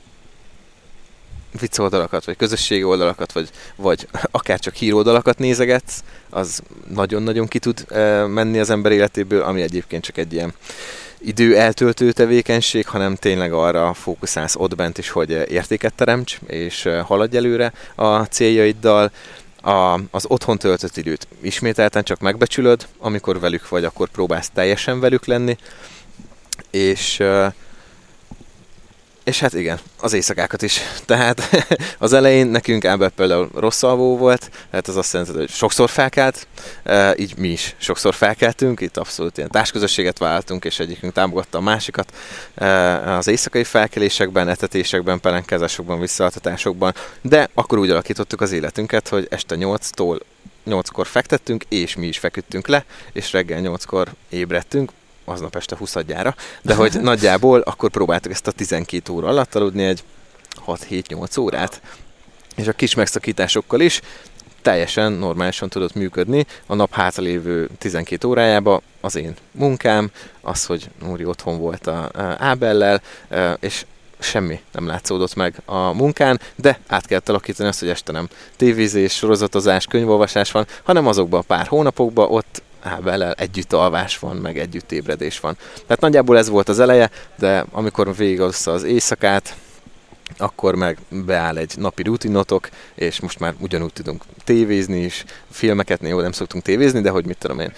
vicc 1.60 1.78
oldalakat, 1.78 2.26
vagy 2.26 2.36
közösségi 2.36 2.84
oldalakat, 2.84 3.32
vagy, 3.32 3.50
vagy 3.76 4.08
akár 4.32 4.60
csak 4.60 4.74
híroldalakat 4.74 5.38
nézegetsz, 5.38 6.04
az 6.30 6.62
nagyon-nagyon 6.88 7.48
ki 7.48 7.60
tud 7.60 7.86
menni 8.28 8.60
az 8.60 8.70
ember 8.70 8.92
életéből, 8.92 9.42
ami 9.42 9.62
egyébként 9.62 10.04
csak 10.04 10.18
egy 10.18 10.34
ilyen 10.34 10.54
idő 11.20 11.58
eltöltő 11.58 12.12
tevékenység, 12.12 12.88
hanem 12.88 13.16
tényleg 13.16 13.54
arra 13.54 13.94
fókuszálsz 13.94 14.56
ott 14.56 14.76
bent 14.76 14.98
is, 14.98 15.10
hogy 15.10 15.30
értéket 15.30 15.94
teremts, 15.94 16.40
és 16.48 16.86
eh, 16.86 17.06
haladj 17.06 17.38
előre 17.38 17.74
a 17.96 18.24
céljaiddal, 18.24 19.12
a, 19.62 20.00
az 20.12 20.26
otthon 20.28 20.58
töltött 20.58 20.98
időt 20.98 21.28
ismételten 21.42 22.04
csak 22.04 22.20
megbecsülöd, 22.20 22.88
amikor 23.00 23.40
velük 23.40 23.70
vagy, 23.70 23.84
akkor 23.84 24.10
próbálsz 24.10 24.50
teljesen 24.54 25.00
velük 25.00 25.26
lenni, 25.26 25.58
és 26.72 27.24
és 29.28 29.40
hát 29.40 29.54
igen, 29.54 29.80
az 30.00 30.14
éjszakákat 30.14 30.62
is. 30.62 30.82
Tehát 31.06 31.42
az 31.98 32.14
elején 32.14 32.48
nekünk 32.48 32.86
Ábel 32.86 33.10
például 33.10 33.50
rossz 33.56 33.84
alvó 33.84 34.18
volt, 34.18 34.52
hát 34.72 34.88
az 34.88 34.96
azt 34.96 35.14
jelenti, 35.14 35.38
hogy 35.38 35.50
sokszor 35.50 35.90
felkelt, 35.90 36.48
így 37.16 37.38
mi 37.38 37.48
is 37.48 37.76
sokszor 37.78 38.14
felkeltünk, 38.14 38.82
itt 38.82 38.98
abszolút 38.98 39.38
ilyen 39.38 39.50
társközösséget 39.50 40.18
váltunk, 40.18 40.66
és 40.66 40.80
egyikünk 40.80 41.14
támogatta 41.14 41.58
a 41.58 41.62
másikat. 41.62 42.14
Az 43.06 43.28
éjszakai 43.28 43.64
felkelésekben, 43.64 44.50
etetésekben, 44.50 45.20
pelenkázásokban, 45.20 46.00
visszaaltatásokban, 46.00 46.94
de 47.22 47.50
akkor 47.54 47.78
úgy 47.78 47.90
alakítottuk 47.90 48.42
az 48.42 48.52
életünket, 48.52 49.08
hogy 49.08 49.28
este 49.30 49.56
8-tól 49.60 50.20
8-kor 50.68 51.08
fektettünk, 51.08 51.64
és 51.70 51.96
mi 51.96 52.08
is 52.08 52.18
feküdtünk 52.18 52.68
le, 52.68 52.86
és 53.14 53.32
reggel 53.32 53.60
8-kor 53.64 54.08
ébredtünk, 54.30 54.92
aznap 55.28 55.56
este 55.56 55.76
20 55.76 55.96
de 56.62 56.76
hogy 56.76 57.02
nagyjából 57.02 57.60
akkor 57.60 57.90
próbáltuk 57.90 58.32
ezt 58.32 58.48
a 58.48 58.52
12 58.52 59.14
óra 59.14 59.28
alatt 59.28 59.56
aludni 59.56 59.84
egy 59.84 60.04
6-7-8 60.68 61.40
órát, 61.40 61.82
és 62.56 62.68
a 62.68 62.74
kis 62.74 62.96
megszakításokkal 62.96 63.80
is 63.80 64.02
teljesen 64.62 65.12
normálisan 65.12 65.70
tudott 65.70 65.94
működni. 65.94 66.46
A 66.66 66.76
nap 66.76 66.94
hátralévő 66.94 67.70
12 67.78 68.28
órájába 68.28 68.82
az 69.02 69.16
én 69.16 69.36
munkám, 69.52 70.12
az, 70.42 70.66
hogy 70.66 70.90
Núri 71.02 71.26
otthon 71.26 71.58
volt 71.58 71.88
a, 71.88 72.04
a 72.04 72.36
Ábellel, 72.40 73.02
és 73.60 73.86
semmi 74.20 74.60
nem 74.72 74.88
látszódott 74.88 75.36
meg 75.36 75.62
a 75.66 75.94
munkán, 75.94 76.40
de 76.56 76.80
át 76.88 77.06
kellett 77.06 77.30
alakítani 77.30 77.70
azt, 77.70 77.80
hogy 77.80 77.90
este 77.90 78.12
nem 78.12 78.28
tévézés, 78.56 79.14
sorozatozás, 79.14 79.86
könyvolvasás 79.86 80.52
van, 80.52 80.68
hanem 80.84 81.08
azokban 81.08 81.40
a 81.40 81.44
pár 81.48 81.68
hónapokban 81.68 82.32
ott 82.32 82.62
Ábellel 82.88 83.34
együtt 83.34 83.74
alvás 83.74 84.20
van, 84.20 84.36
meg 84.36 84.60
együtt 84.60 84.92
ébredés 84.92 85.40
van. 85.40 85.58
Tehát 85.86 86.02
nagyjából 86.02 86.38
ez 86.38 86.50
volt 86.50 86.70
az 86.70 86.80
eleje, 86.80 87.10
de 87.36 87.66
amikor 87.72 88.16
végigozza 88.16 88.72
az 88.72 88.84
éjszakát, 88.84 89.56
akkor 90.38 90.76
meg 90.76 90.98
beáll 91.10 91.58
egy 91.58 91.74
napi 91.78 92.04
rutinotok, 92.04 92.70
és 92.96 93.20
most 93.20 93.40
már 93.40 93.54
ugyanúgy 93.60 93.94
tudunk 93.94 94.24
tévézni 94.44 95.00
is, 95.00 95.26
filmeket 95.52 96.02
jó, 96.02 96.20
nem 96.20 96.32
szoktunk 96.32 96.64
tévézni, 96.64 97.02
de 97.02 97.10
hogy 97.10 97.26
mit 97.26 97.38
tudom 97.38 97.60
én, 97.60 97.72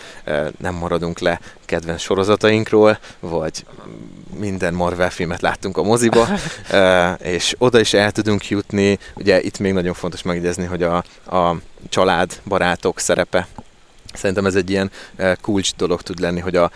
nem 0.58 0.75
maradunk 0.75 1.20
le 1.20 1.39
kedvenc 1.66 2.01
sorozatainkról, 2.01 3.00
vagy 3.20 3.66
minden 4.38 4.74
Marvel 4.74 5.10
filmet 5.10 5.42
láttunk 5.42 5.78
a 5.78 5.84
moziba, 5.84 6.28
és 7.36 7.56
oda 7.58 7.80
is 7.80 7.94
el 7.94 8.12
tudunk 8.12 8.50
jutni. 8.50 9.00
Ugye 9.16 9.42
itt 9.42 9.60
még 9.60 9.74
nagyon 9.74 9.94
fontos 9.94 10.22
megjegyezni, 10.22 10.66
hogy 10.66 10.84
a, 10.84 10.98
a 11.25 11.56
család, 11.89 12.42
barátok 12.46 13.00
szerepe 13.00 13.48
Szerintem 14.13 14.46
ez 14.46 14.56
egy 14.56 14.70
ilyen 14.70 14.92
eh, 15.16 15.36
kulcs 15.42 15.75
dolog 15.75 16.01
tud 16.01 16.20
lenni, 16.20 16.39
hogy 16.39 16.56
a 16.56 16.72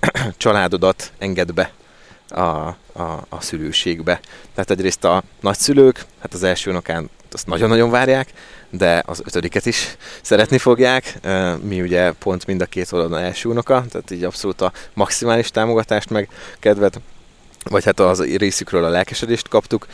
családodat 0.36 1.12
enged 1.18 1.52
be 1.52 1.72
a, 2.28 2.40
a, 2.40 3.26
a 3.28 3.40
szülőségbe. 3.40 4.20
Tehát 4.54 4.70
egyrészt 4.70 5.04
a 5.04 5.22
nagyszülők, 5.40 6.04
hát 6.20 6.34
az 6.34 6.42
első 6.42 6.70
unokán 6.70 7.10
azt 7.32 7.46
nagyon-nagyon 7.46 7.90
várják, 7.90 8.32
de 8.70 9.02
az 9.06 9.22
ötödiket 9.24 9.66
is 9.66 9.96
szeretni 10.22 10.58
fogják. 10.58 11.18
Eh, 11.22 11.56
mi 11.56 11.80
ugye 11.80 12.12
pont 12.12 12.46
mind 12.46 12.60
a 12.60 12.66
két 12.66 12.92
oldalon 12.92 13.24
első 13.24 13.48
unoka, 13.48 13.84
tehát 13.90 14.10
így 14.10 14.24
abszolút 14.24 14.60
a 14.60 14.72
maximális 14.94 15.50
támogatást 15.50 16.10
meg 16.10 16.28
kedvet, 16.58 17.00
vagy 17.64 17.84
hát 17.84 18.00
az 18.00 18.36
részükről 18.36 18.84
a 18.84 18.88
lelkesedést 18.88 19.48
kaptuk, 19.48 19.86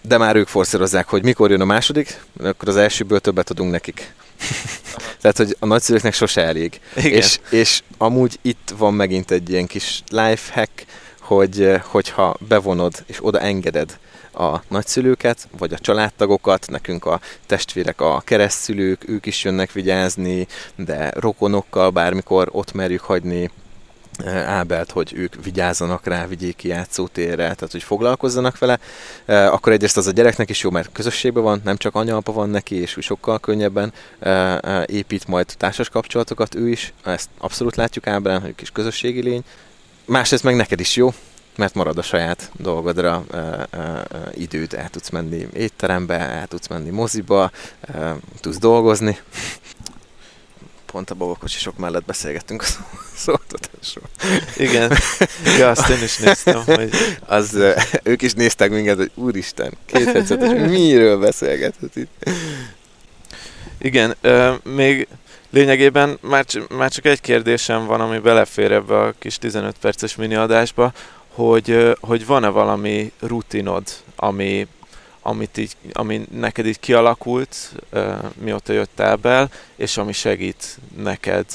de 0.00 0.18
már 0.18 0.36
ők 0.36 0.48
forszírozzák, 0.48 1.08
hogy 1.08 1.22
mikor 1.22 1.50
jön 1.50 1.60
a 1.60 1.64
második, 1.64 2.20
akkor 2.42 2.68
az 2.68 2.76
elsőből 2.76 3.20
többet 3.20 3.50
adunk 3.50 3.70
nekik. 3.70 4.14
Tehát, 5.20 5.36
hogy 5.36 5.56
a 5.58 5.66
nagyszülőknek 5.66 6.14
sose 6.14 6.42
elég. 6.42 6.80
Igen. 6.96 7.12
És, 7.12 7.38
és 7.50 7.82
amúgy 7.98 8.38
itt 8.42 8.74
van 8.78 8.94
megint 8.94 9.30
egy 9.30 9.50
ilyen 9.50 9.66
kis 9.66 10.02
life 10.08 10.52
hack, 10.52 10.86
hogy 11.20 11.62
eh, 11.62 11.82
hogyha 11.82 12.36
bevonod 12.48 13.04
és 13.06 13.18
oda 13.20 13.40
engeded 13.40 13.98
a 14.32 14.62
nagyszülőket, 14.68 15.48
vagy 15.58 15.72
a 15.72 15.78
családtagokat, 15.78 16.66
nekünk 16.70 17.04
a 17.04 17.20
testvérek, 17.46 18.00
a 18.00 18.22
keresztszülők, 18.24 19.08
ők 19.08 19.26
is 19.26 19.44
jönnek 19.44 19.72
vigyázni, 19.72 20.46
de 20.76 21.10
rokonokkal 21.14 21.90
bármikor 21.90 22.48
ott 22.52 22.72
merjük 22.72 23.00
hagyni 23.00 23.50
Ábelt, 24.46 24.90
hogy 24.90 25.12
ők 25.16 25.44
vigyázzanak 25.44 26.06
rá, 26.06 26.26
vigyék 26.26 26.56
ki 26.56 26.68
játszótérre, 26.68 27.36
tehát 27.36 27.72
hogy 27.72 27.82
foglalkozzanak 27.82 28.58
vele, 28.58 28.78
akkor 29.26 29.72
egyrészt 29.72 29.96
az 29.96 30.06
a 30.06 30.10
gyereknek 30.10 30.50
is 30.50 30.62
jó, 30.62 30.70
mert 30.70 30.92
közösségben 30.92 31.42
van, 31.42 31.60
nem 31.64 31.76
csak 31.76 31.94
anya-apa 31.94 32.32
van 32.32 32.48
neki, 32.48 32.80
és 32.80 32.96
sokkal 33.00 33.38
könnyebben 33.38 33.92
épít 34.86 35.26
majd 35.26 35.46
társas 35.56 35.88
kapcsolatokat 35.88 36.54
ő 36.54 36.68
is, 36.68 36.92
ezt 37.04 37.28
abszolút 37.38 37.76
látjuk 37.76 38.06
Ábrán, 38.06 38.40
hogy 38.40 38.54
kis 38.54 38.70
közösségi 38.70 39.22
lény. 39.22 39.42
Másrészt 40.04 40.44
meg 40.44 40.56
neked 40.56 40.80
is 40.80 40.96
jó, 40.96 41.12
mert 41.56 41.74
marad 41.74 41.98
a 41.98 42.02
saját 42.02 42.50
dolgodra 42.56 43.24
e, 43.32 43.36
e, 43.36 44.02
időt, 44.34 44.72
el 44.72 44.88
tudsz 44.88 45.10
menni 45.10 45.48
étterembe, 45.52 46.18
el 46.18 46.46
tudsz 46.46 46.68
menni 46.68 46.90
moziba, 46.90 47.50
e, 47.80 48.16
tudsz 48.40 48.58
dolgozni 48.58 49.18
pont 50.94 51.10
a 51.10 51.14
babakocsi 51.14 51.70
mellett 51.76 52.04
beszélgettünk 52.04 52.62
a 52.62 52.66
szolgáltatásról. 53.24 54.04
Igen, 54.56 54.92
ja, 55.58 55.70
azt 55.70 55.88
én 55.88 56.02
is 56.02 56.16
néztem, 56.16 56.62
hogy... 56.64 56.90
Az, 57.26 57.58
ők 58.02 58.22
is 58.22 58.32
néztek 58.32 58.70
minket, 58.70 58.96
hogy 58.96 59.10
úristen, 59.14 59.72
két 59.86 60.04
headset, 60.04 60.68
miről 60.68 61.18
beszélgethet 61.18 61.96
itt? 61.96 62.30
Igen, 63.78 64.16
még 64.62 65.08
lényegében 65.50 66.18
már, 66.20 66.44
már 66.68 66.90
csak 66.90 67.04
egy 67.04 67.20
kérdésem 67.20 67.86
van, 67.86 68.00
ami 68.00 68.18
belefér 68.18 68.72
ebbe 68.72 69.00
a 69.00 69.14
kis 69.18 69.38
15 69.38 69.76
perces 69.80 70.16
mini 70.16 70.34
adásba, 70.34 70.92
hogy, 71.28 71.96
hogy 72.00 72.26
van-e 72.26 72.48
valami 72.48 73.12
rutinod, 73.20 73.82
ami 74.16 74.66
amit 75.26 75.56
így, 75.56 75.76
ami 75.92 76.26
neked 76.30 76.66
így 76.66 76.80
kialakult, 76.80 77.56
mióta 78.34 78.72
jöttél 78.72 79.16
be, 79.16 79.48
és 79.76 79.96
ami 79.96 80.12
segít 80.12 80.78
neked 80.96 81.46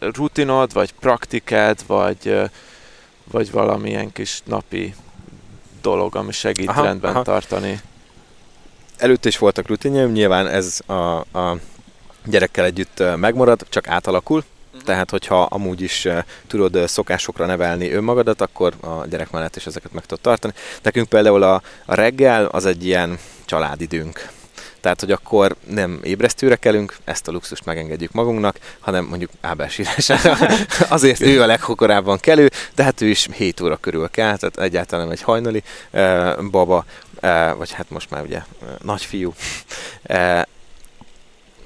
rutinod, 0.00 0.72
vagy 0.72 0.92
praktikád, 0.92 1.86
vagy, 1.86 2.40
vagy 3.30 3.50
valamilyen 3.50 4.12
kis 4.12 4.42
napi 4.44 4.94
dolog, 5.82 6.16
ami 6.16 6.32
segít 6.32 6.68
aha, 6.68 6.82
rendben 6.82 7.14
aha. 7.14 7.22
tartani. 7.22 7.80
Előtte 8.96 9.28
is 9.28 9.38
voltak 9.38 9.66
rutinjaim, 9.66 10.12
nyilván 10.12 10.46
ez 10.46 10.80
a, 10.86 10.92
a 11.38 11.58
gyerekkel 12.24 12.64
együtt 12.64 13.02
megmarad, 13.16 13.66
csak 13.68 13.88
átalakul, 13.88 14.44
tehát, 14.84 15.10
hogyha 15.10 15.42
amúgy 15.42 15.80
is 15.80 16.08
tudod 16.46 16.88
szokásokra 16.88 17.46
nevelni 17.46 17.90
önmagadat, 17.90 18.40
akkor 18.40 18.72
a 18.80 19.06
gyerek 19.06 19.30
mellett 19.30 19.56
is 19.56 19.66
ezeket 19.66 19.92
meg 19.92 20.02
tudod 20.02 20.20
tartani. 20.20 20.52
Nekünk 20.82 21.08
például 21.08 21.42
a, 21.42 21.62
a 21.84 21.94
reggel 21.94 22.44
az 22.44 22.66
egy 22.66 22.86
ilyen 22.86 23.18
családidőnk. 23.44 24.30
Tehát, 24.82 25.00
hogy 25.00 25.12
akkor 25.12 25.56
nem 25.68 26.00
ébresztőre 26.02 26.56
kelünk, 26.56 26.96
ezt 27.04 27.28
a 27.28 27.32
luxust 27.32 27.64
megengedjük 27.64 28.12
magunknak, 28.12 28.58
hanem 28.80 29.04
mondjuk 29.04 29.30
Ábel 29.40 29.68
sírására. 29.68 30.36
Azért 30.88 31.20
ő 31.20 31.42
a 31.42 31.46
legkorábban 31.46 32.18
kelő, 32.18 32.50
de 32.74 32.82
hát 32.82 33.00
ő 33.00 33.08
is 33.08 33.28
7 33.32 33.60
óra 33.60 33.76
körül 33.76 34.08
kell, 34.10 34.36
tehát 34.36 34.58
egyáltalán 34.58 35.04
nem 35.04 35.14
egy 35.14 35.22
hajnali 35.22 35.62
uh, 35.90 36.50
baba, 36.50 36.84
uh, 37.22 37.56
vagy 37.56 37.72
hát 37.72 37.90
most 37.90 38.10
már 38.10 38.22
ugye 38.22 38.42
uh, 38.62 38.68
nagyfiú. 38.82 39.34
Uh, 40.08 40.42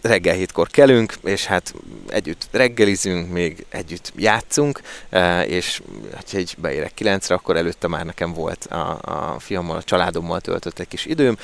reggel 0.06 0.34
hétkor 0.34 0.68
kelünk, 0.68 1.14
és 1.24 1.46
hát 1.46 1.74
együtt 2.08 2.48
reggelizünk, 2.50 3.32
még 3.32 3.66
együtt 3.68 4.12
játszunk, 4.16 4.80
e, 5.10 5.42
és 5.42 5.82
ha 6.12 6.36
egy 6.36 6.54
beérek 6.58 6.94
kilencre, 6.94 7.34
akkor 7.34 7.56
előtte 7.56 7.88
már 7.88 8.04
nekem 8.04 8.32
volt 8.32 8.64
a, 8.64 8.98
a 9.00 9.38
fiammal, 9.38 9.76
a 9.76 9.82
családommal 9.82 10.40
töltött 10.40 10.78
egy 10.78 10.88
kis 10.88 11.04
időm, 11.04 11.36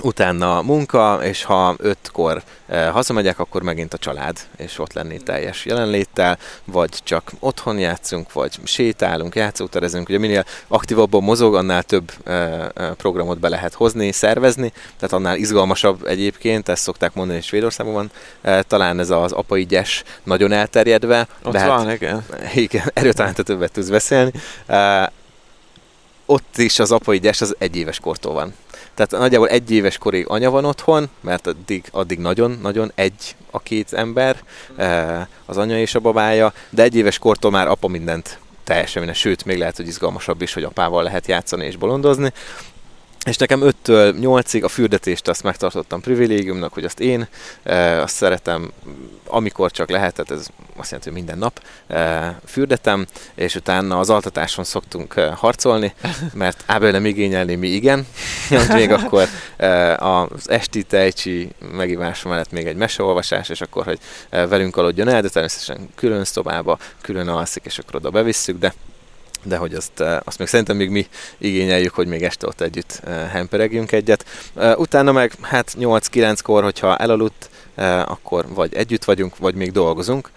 utána 0.00 0.62
munka, 0.62 1.18
és 1.22 1.44
ha 1.44 1.74
ötkor 1.78 2.42
e, 2.66 2.88
hazamegyek, 2.88 3.38
akkor 3.38 3.62
megint 3.62 3.94
a 3.94 3.98
család, 3.98 4.38
és 4.56 4.78
ott 4.78 4.92
lenni 4.92 5.18
teljes 5.18 5.64
jelenléttel, 5.64 6.38
vagy 6.64 6.90
csak 7.02 7.30
otthon 7.38 7.78
játszunk, 7.78 8.32
vagy 8.32 8.58
sétálunk, 8.64 9.34
játszóterezünk. 9.34 10.08
Ugye 10.08 10.18
minél 10.18 10.44
aktívabban 10.68 11.22
mozog, 11.22 11.54
annál 11.54 11.82
több 11.82 12.12
e, 12.24 12.32
e, 12.32 12.70
programot 12.96 13.38
be 13.38 13.48
lehet 13.48 13.74
hozni, 13.74 14.12
szervezni, 14.12 14.72
tehát 14.96 15.12
annál 15.12 15.36
izgalmasabb 15.36 16.06
egyébként, 16.06 16.68
ezt 16.68 16.82
szokták 16.82 17.14
mondani, 17.14 17.38
hogy 17.38 17.46
Svédországban 17.46 17.94
van, 17.94 18.10
e, 18.42 18.62
talán 18.62 18.98
ez 18.98 19.10
az 19.10 19.32
apai 19.32 19.66
gyes 19.66 20.02
nagyon 20.22 20.52
elterjedve. 20.52 21.26
Ott 21.42 21.52
de 21.52 21.58
hát, 21.58 21.68
van, 21.68 21.90
igen. 21.90 22.24
Igen, 22.54 22.90
erről 22.94 23.12
talán 23.12 23.34
te 23.34 23.42
többet 23.42 23.72
tudsz 23.72 23.88
beszélni. 23.88 24.32
E, 24.66 25.12
ott 26.26 26.58
is 26.58 26.78
az 26.78 26.92
apai 26.92 27.18
gyes 27.18 27.40
az 27.40 27.54
egy 27.58 27.76
éves 27.76 28.00
kortól 28.00 28.32
van. 28.32 28.54
Tehát 28.94 29.10
nagyjából 29.10 29.48
egy 29.48 29.70
éves 29.70 29.98
korig 29.98 30.24
anya 30.28 30.50
van 30.50 30.64
otthon, 30.64 31.08
mert 31.20 31.46
addig, 31.46 31.84
addig 31.90 32.18
nagyon-nagyon 32.18 32.92
egy 32.94 33.36
a 33.50 33.60
két 33.60 33.92
ember, 33.92 34.36
eh, 34.76 35.26
az 35.46 35.56
anya 35.56 35.78
és 35.78 35.94
a 35.94 36.00
babája, 36.00 36.52
de 36.70 36.82
egy 36.82 36.96
éves 36.96 37.18
kortól 37.18 37.50
már 37.50 37.68
apa 37.68 37.88
mindent 37.88 38.38
teljesen 38.64 39.02
minden, 39.02 39.20
sőt, 39.20 39.44
még 39.44 39.58
lehet, 39.58 39.76
hogy 39.76 39.86
izgalmasabb 39.86 40.42
is, 40.42 40.52
hogy 40.52 40.62
apával 40.62 41.02
lehet 41.02 41.26
játszani 41.26 41.66
és 41.66 41.76
bolondozni. 41.76 42.32
És 43.26 43.36
nekem 43.36 43.60
5-től 43.64 44.14
8-ig 44.20 44.64
a 44.64 44.68
fürdetést 44.68 45.28
azt 45.28 45.42
megtartottam 45.42 46.00
privilégiumnak, 46.00 46.72
hogy 46.72 46.84
azt 46.84 47.00
én 47.00 47.28
e, 47.62 48.02
azt 48.02 48.14
szeretem, 48.14 48.72
amikor 49.26 49.70
csak 49.70 49.90
lehet, 49.90 50.14
tehát 50.14 50.30
ez 50.42 50.48
azt 50.76 50.90
jelenti, 50.90 51.10
hogy 51.10 51.18
minden 51.18 51.38
nap 51.38 51.62
e, 51.86 52.40
fürdetem, 52.44 53.06
és 53.34 53.54
utána 53.54 53.98
az 53.98 54.10
altatáson 54.10 54.64
szoktunk 54.64 55.16
e, 55.16 55.30
harcolni, 55.30 55.94
mert 56.34 56.64
Ábel 56.66 56.90
nem 56.90 57.06
igényelni, 57.06 57.54
mi 57.54 57.68
igen. 57.68 58.06
még 58.68 58.90
akkor 58.90 59.28
e, 59.56 59.96
az 59.96 60.50
esti 60.50 60.82
tejcsi 60.82 61.48
megívás 61.72 62.22
mellett 62.22 62.50
még 62.50 62.66
egy 62.66 62.76
meseolvasás, 62.76 63.48
és 63.48 63.60
akkor, 63.60 63.84
hogy 63.84 63.98
e, 64.30 64.46
velünk 64.46 64.76
aludjon 64.76 65.08
el, 65.08 65.22
de 65.22 65.28
természetesen 65.28 65.88
külön 65.94 66.24
szobába, 66.24 66.78
külön 67.00 67.28
alszik, 67.28 67.64
és 67.64 67.78
akkor 67.78 67.96
oda 67.96 68.10
bevisszük, 68.10 68.58
de 68.58 68.74
de 69.42 69.56
hogy 69.56 69.74
azt, 69.74 70.00
eh, 70.00 70.18
azt 70.24 70.38
még 70.38 70.48
szerintem 70.48 70.76
még 70.76 70.90
mi 70.90 71.06
igényeljük, 71.38 71.94
hogy 71.94 72.06
még 72.06 72.22
este 72.22 72.46
ott 72.46 72.60
együtt 72.60 73.00
eh, 73.04 73.30
hemperegjünk 73.30 73.92
egyet. 73.92 74.24
Eh, 74.54 74.78
utána 74.78 75.12
meg 75.12 75.32
hát 75.40 75.74
8-9-kor, 75.78 76.62
hogyha 76.62 76.96
elaludt, 76.96 77.50
akkor 78.04 78.46
vagy 78.48 78.74
együtt 78.74 79.04
vagyunk, 79.04 79.38
vagy 79.38 79.54
még 79.54 79.72
dolgozunk. 79.72 80.30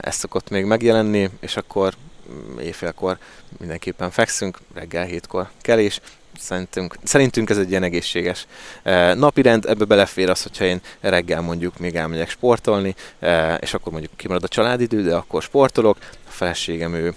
Ez 0.00 0.14
szokott 0.14 0.50
még 0.50 0.64
megjelenni, 0.64 1.30
és 1.40 1.56
akkor 1.56 1.94
mm, 2.32 2.58
éjfélkor 2.58 3.18
mindenképpen 3.58 4.10
fekszünk, 4.10 4.58
reggel 4.74 5.04
hétkor 5.04 5.48
kelés, 5.60 6.00
szerintünk, 6.38 6.96
szerintünk 7.02 7.50
ez 7.50 7.58
egy 7.58 7.70
ilyen 7.70 7.82
egészséges 7.82 8.46
napirend, 9.14 9.64
ebbe 9.66 9.84
belefér 9.84 10.30
az, 10.30 10.42
hogyha 10.42 10.64
én 10.64 10.80
reggel 11.00 11.40
mondjuk 11.40 11.78
még 11.78 11.96
elmegyek 11.96 12.30
sportolni, 12.30 12.94
és 13.58 13.74
akkor 13.74 13.92
mondjuk 13.92 14.16
kimarad 14.16 14.44
a 14.44 14.48
családidő, 14.48 15.02
de 15.02 15.14
akkor 15.14 15.42
sportolok, 15.42 15.96
a 16.00 16.30
feleségem 16.30 16.94
ő 16.94 17.14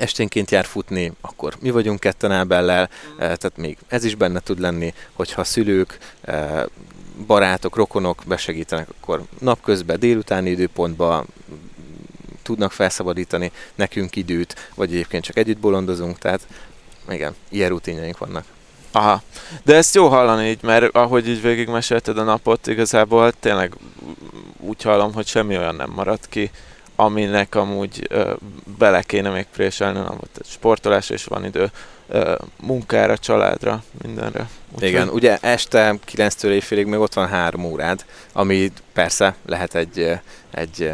esténként 0.00 0.50
jár 0.50 0.64
futni, 0.64 1.12
akkor 1.20 1.56
mi 1.60 1.70
vagyunk 1.70 2.00
ketten 2.00 2.32
Ábellel, 2.32 2.90
mm. 3.12 3.16
tehát 3.16 3.56
még 3.56 3.78
ez 3.88 4.04
is 4.04 4.14
benne 4.14 4.40
tud 4.40 4.60
lenni, 4.60 4.94
hogyha 5.12 5.44
szülők, 5.44 5.98
eh, 6.20 6.62
barátok, 7.26 7.76
rokonok 7.76 8.22
besegítenek, 8.26 8.88
akkor 9.00 9.22
napközben, 9.38 10.00
délutáni 10.00 10.50
időpontban 10.50 11.26
tudnak 12.42 12.72
felszabadítani 12.72 13.50
nekünk 13.74 14.16
időt, 14.16 14.70
vagy 14.74 14.92
egyébként 14.92 15.24
csak 15.24 15.36
együtt 15.36 15.58
bolondozunk, 15.58 16.18
tehát 16.18 16.46
igen, 17.08 17.34
ilyen 17.48 17.68
rutinjaink 17.68 18.18
vannak. 18.18 18.44
Aha, 18.92 19.22
de 19.62 19.76
ezt 19.76 19.94
jó 19.94 20.08
hallani 20.08 20.48
így, 20.48 20.62
mert 20.62 20.94
ahogy 20.94 21.28
így 21.28 21.42
végigmesélted 21.42 22.18
a 22.18 22.22
napot, 22.22 22.66
igazából 22.66 23.32
tényleg 23.32 23.74
úgy 24.58 24.82
hallom, 24.82 25.12
hogy 25.12 25.26
semmi 25.26 25.56
olyan 25.56 25.74
nem 25.74 25.90
maradt 25.90 26.28
ki, 26.28 26.50
aminek 27.00 27.54
amúgy 27.54 28.06
ö, 28.08 28.32
bele 28.78 29.02
kéne 29.02 29.30
még 29.30 29.46
préselni, 29.52 29.98
nem 29.98 30.06
volt 30.06 30.40
sportolás, 30.44 31.10
és 31.10 31.24
van 31.24 31.44
idő 31.44 31.70
ö, 32.08 32.34
munkára, 32.60 33.18
családra, 33.18 33.82
mindenre. 34.02 34.48
Úgy 34.76 34.82
Igen, 34.82 35.06
hogy... 35.06 35.14
ugye 35.14 35.38
este 35.40 35.94
9-től 36.12 36.50
éjfélig 36.50 36.86
még 36.86 36.98
ott 36.98 37.14
van 37.14 37.28
három 37.28 37.64
órád, 37.64 38.04
ami 38.32 38.72
persze 38.92 39.34
lehet 39.46 39.74
egy, 39.74 40.18
egy 40.50 40.92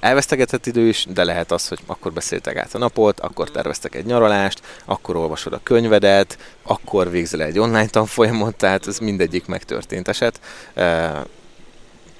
elvesztegetett 0.00 0.66
idő 0.66 0.88
is, 0.88 1.06
de 1.08 1.24
lehet 1.24 1.52
az, 1.52 1.68
hogy 1.68 1.78
akkor 1.86 2.12
beszéltek 2.12 2.56
át 2.56 2.74
a 2.74 2.78
napot, 2.78 3.20
akkor 3.20 3.50
terveztek 3.50 3.94
egy 3.94 4.04
nyaralást, 4.04 4.62
akkor 4.84 5.16
olvasod 5.16 5.52
a 5.52 5.60
könyvedet, 5.62 6.38
akkor 6.62 7.10
végzel 7.10 7.42
egy 7.42 7.58
online 7.58 7.86
tanfolyamot, 7.86 8.56
tehát 8.56 8.86
ez 8.86 8.98
mindegyik 8.98 9.46
megtörtént 9.46 10.08
eset 10.08 10.40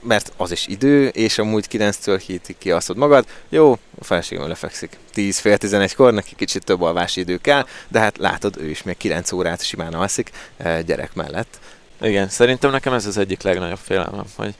mert 0.04 0.32
az 0.36 0.50
is 0.50 0.66
idő, 0.66 1.08
és 1.08 1.38
amúgy 1.38 1.66
9-től 1.72 2.22
7-ig 2.28 2.54
kiasztod 2.58 2.96
magad, 2.96 3.26
jó, 3.48 3.72
a 3.72 4.04
feleségem 4.04 4.48
lefekszik 4.48 4.98
10 5.12 5.38
fél 5.38 5.56
11-kor, 5.60 6.12
neki 6.12 6.34
kicsit 6.34 6.64
több 6.64 6.82
alvási 6.82 7.20
idő 7.20 7.36
kell, 7.36 7.66
de 7.88 7.98
hát 7.98 8.18
látod, 8.18 8.56
ő 8.58 8.68
is 8.68 8.82
még 8.82 8.96
9 8.96 9.32
órát 9.32 9.62
simán 9.62 9.94
alszik 9.94 10.30
eh, 10.56 10.82
gyerek 10.82 11.14
mellett. 11.14 11.58
Igen, 12.00 12.28
szerintem 12.28 12.70
nekem 12.70 12.92
ez 12.92 13.06
az 13.06 13.16
egyik 13.16 13.42
legnagyobb 13.42 13.78
félelmem, 13.82 14.24
hogy 14.36 14.54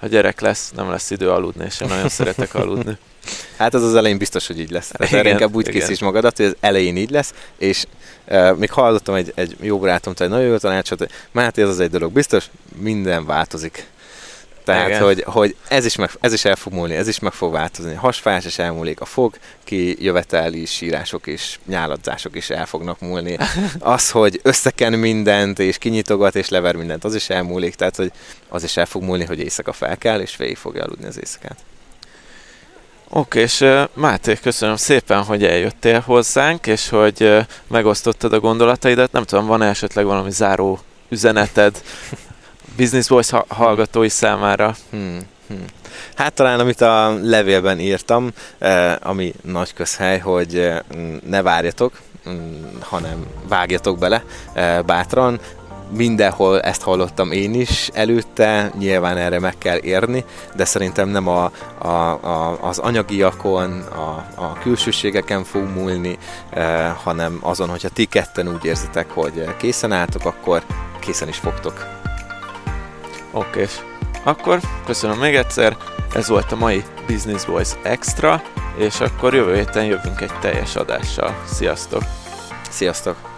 ha 0.00 0.06
gyerek 0.06 0.40
lesz, 0.40 0.70
nem 0.76 0.90
lesz 0.90 1.10
idő 1.10 1.30
aludni, 1.30 1.64
és 1.64 1.80
én 1.80 1.88
nagyon 1.88 2.08
szeretek 2.08 2.54
aludni. 2.54 2.96
Hát 3.56 3.74
az 3.74 3.82
az 3.82 3.94
elején 3.94 4.18
biztos, 4.18 4.46
hogy 4.46 4.60
így 4.60 4.70
lesz. 4.70 4.88
Tehát 4.88 5.12
igen, 5.12 5.26
inkább 5.26 5.54
úgy 5.54 5.68
igen. 5.68 5.80
készíts 5.80 6.00
magadat, 6.00 6.36
hogy 6.36 6.46
az 6.46 6.56
elején 6.60 6.96
így 6.96 7.10
lesz, 7.10 7.34
és 7.58 7.84
uh, 8.28 8.56
még 8.56 8.70
hallottam 8.70 9.14
egy, 9.14 9.32
egy 9.34 9.56
jó 9.60 9.78
barátomtól 9.78 10.26
egy 10.26 10.32
nagyon 10.32 10.46
jó 10.46 10.56
tanácsot, 10.56 10.98
hogy 10.98 11.10
Máté, 11.30 11.62
ez 11.62 11.68
az 11.68 11.80
egy 11.80 11.90
dolog 11.90 12.12
biztos, 12.12 12.50
minden 12.76 13.26
változik. 13.26 13.86
Tehát, 14.70 14.88
Igen. 14.88 15.02
hogy, 15.02 15.22
hogy 15.26 15.56
ez, 15.68 15.84
is 15.84 15.96
meg, 15.96 16.10
ez 16.20 16.32
is 16.32 16.44
el 16.44 16.56
fog 16.56 16.72
múlni, 16.72 16.94
ez 16.94 17.08
is 17.08 17.18
meg 17.18 17.32
fog 17.32 17.52
változni. 17.52 17.94
Hasfás 17.94 18.44
is 18.44 18.58
elmúlik, 18.58 19.00
a 19.00 19.04
fog 19.04 19.34
ki 19.64 20.04
jöveteli 20.04 20.64
sírások 20.64 21.26
és 21.26 21.58
nyáladzások 21.66 22.36
is 22.36 22.50
el 22.50 22.66
fognak 22.66 23.00
múlni. 23.00 23.36
Az, 23.78 24.10
hogy 24.10 24.40
összeken 24.42 24.92
mindent, 24.92 25.58
és 25.58 25.78
kinyitogat, 25.78 26.36
és 26.36 26.48
lever 26.48 26.74
mindent, 26.74 27.04
az 27.04 27.14
is 27.14 27.30
elmúlik. 27.30 27.74
Tehát, 27.74 27.96
hogy 27.96 28.12
az 28.48 28.62
is 28.62 28.76
el 28.76 28.86
fog 28.86 29.02
múlni, 29.02 29.24
hogy 29.24 29.38
éjszaka 29.38 29.72
fel 29.72 29.96
kell, 29.96 30.20
és 30.20 30.36
végig 30.36 30.56
fogja 30.56 30.82
aludni 30.82 31.06
az 31.06 31.18
éjszakát. 31.18 31.56
Oké, 33.08 33.40
és 33.40 33.64
Máté, 33.94 34.38
köszönöm 34.42 34.76
szépen, 34.76 35.22
hogy 35.22 35.44
eljöttél 35.44 36.00
hozzánk, 36.00 36.66
és 36.66 36.88
hogy 36.88 37.46
megosztottad 37.66 38.32
a 38.32 38.40
gondolataidat. 38.40 39.12
Nem 39.12 39.24
tudom, 39.24 39.46
van 39.46 39.62
esetleg 39.62 40.04
valami 40.04 40.30
záró 40.30 40.80
üzeneted 41.08 41.82
Business 42.76 43.08
Boys 43.08 43.30
hallgatói 43.48 44.08
számára. 44.08 44.74
Hmm, 44.90 45.18
hmm. 45.48 45.64
Hát 46.14 46.32
talán 46.32 46.60
amit 46.60 46.80
a 46.80 47.14
levélben 47.22 47.78
írtam, 47.78 48.30
eh, 48.58 48.94
ami 49.00 49.34
nagy 49.42 49.72
közhely, 49.72 50.18
hogy 50.18 50.56
eh, 50.56 50.78
ne 51.26 51.42
várjatok, 51.42 51.92
mm, 52.28 52.64
hanem 52.80 53.26
vágjatok 53.48 53.98
bele 53.98 54.24
eh, 54.52 54.82
bátran, 54.82 55.40
mindenhol 55.96 56.60
ezt 56.60 56.82
hallottam 56.82 57.32
én 57.32 57.54
is 57.54 57.90
előtte, 57.92 58.70
nyilván 58.78 59.16
erre 59.16 59.38
meg 59.38 59.58
kell 59.58 59.78
érni, 59.82 60.24
de 60.56 60.64
szerintem 60.64 61.08
nem 61.08 61.28
a, 61.28 61.50
a, 61.78 61.88
a, 61.88 62.58
az 62.62 62.78
anyagiakon, 62.78 63.80
a, 63.80 64.42
a 64.42 64.52
külsőségeken 64.62 65.44
fog 65.44 65.62
múlni, 65.62 66.18
hanem 67.02 67.38
azon, 67.42 67.68
hogyha 67.68 67.88
ti 67.88 68.04
ketten 68.04 68.48
úgy 68.48 68.64
érzitek, 68.64 69.10
hogy 69.10 69.56
készen 69.56 69.92
álltok, 69.92 70.24
akkor 70.24 70.62
készen 71.00 71.28
is 71.28 71.36
fogtok. 71.36 71.99
Oké, 73.32 73.66
akkor 74.24 74.60
köszönöm 74.86 75.18
még 75.18 75.34
egyszer, 75.34 75.76
ez 76.14 76.28
volt 76.28 76.52
a 76.52 76.56
mai 76.56 76.82
Business 77.06 77.44
Boys 77.44 77.70
Extra, 77.82 78.42
és 78.76 79.00
akkor 79.00 79.34
jövő 79.34 79.54
héten 79.54 79.84
jövünk 79.84 80.20
egy 80.20 80.38
teljes 80.40 80.76
adással. 80.76 81.34
Sziasztok! 81.46 82.02
Sziasztok! 82.70 83.29